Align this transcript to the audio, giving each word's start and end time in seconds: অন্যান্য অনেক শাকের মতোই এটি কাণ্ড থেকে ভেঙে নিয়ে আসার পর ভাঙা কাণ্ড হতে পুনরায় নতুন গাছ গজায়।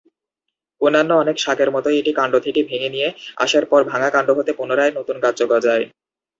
অন্যান্য 0.81 1.11
অনেক 1.15 1.37
শাকের 1.39 1.69
মতোই 1.75 1.99
এটি 1.99 2.11
কাণ্ড 2.15 2.33
থেকে 2.45 2.61
ভেঙে 2.69 2.89
নিয়ে 2.95 3.09
আসার 3.37 3.65
পর 3.71 3.81
ভাঙা 3.91 4.09
কাণ্ড 4.15 4.29
হতে 4.37 4.51
পুনরায় 4.59 4.93
নতুন 4.97 5.15
গাছ 5.23 5.39
গজায়। 5.51 5.85